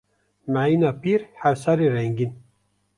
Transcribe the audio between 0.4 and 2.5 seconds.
Mehîna pîr, hefsarê rengîn.